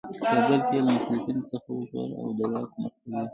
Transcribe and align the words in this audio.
کابل 0.31 0.61
یې 0.71 0.79
له 0.85 0.91
مخالفینو 0.95 1.43
څخه 1.51 1.67
وژغوره 1.71 2.15
او 2.23 2.27
د 2.37 2.39
واک 2.51 2.71
مرکز 2.83 3.05
یې 3.05 3.11
کړ. 3.19 3.29